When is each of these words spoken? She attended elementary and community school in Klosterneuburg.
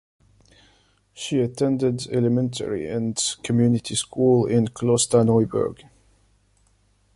She 1.13 1.41
attended 1.41 2.07
elementary 2.07 2.89
and 2.89 3.23
community 3.43 3.93
school 3.93 4.47
in 4.47 4.69
Klosterneuburg. 4.69 5.87